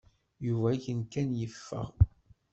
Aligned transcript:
Yuba 0.45 0.67
akken 0.73 0.99
kan 1.13 1.29
yeffeɣ. 1.39 1.89